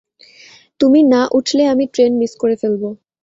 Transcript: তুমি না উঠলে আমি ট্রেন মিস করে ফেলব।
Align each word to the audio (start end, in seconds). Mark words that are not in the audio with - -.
তুমি 0.79 0.99
না 1.05 1.21
উঠলে 1.37 1.63
আমি 1.67 1.85
ট্রেন 1.93 2.11
মিস 2.21 2.33
করে 2.41 2.55
ফেলব। 2.61 2.83